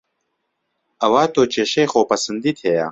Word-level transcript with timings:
ئەوا 1.01 1.23
تۆ 1.33 1.43
کێشەی 1.53 1.89
خۆ 1.91 2.01
پەسەندیت 2.09 2.57
هەیە 2.65 2.79